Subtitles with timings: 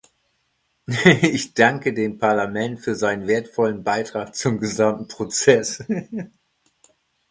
[1.21, 5.83] Ich danke dem Parlament für seinen wertvollen Beitrag zum gesamten Prozess.